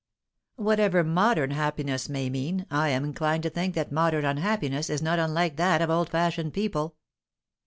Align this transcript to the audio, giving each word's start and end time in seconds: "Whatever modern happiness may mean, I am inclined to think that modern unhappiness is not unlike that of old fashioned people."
"Whatever 0.55 1.03
modern 1.03 1.51
happiness 1.51 2.09
may 2.09 2.27
mean, 2.27 2.65
I 2.71 2.89
am 2.89 3.05
inclined 3.05 3.43
to 3.43 3.51
think 3.51 3.75
that 3.75 3.91
modern 3.91 4.25
unhappiness 4.25 4.89
is 4.89 5.03
not 5.03 5.19
unlike 5.19 5.57
that 5.57 5.79
of 5.79 5.91
old 5.91 6.09
fashioned 6.09 6.55
people." 6.55 6.95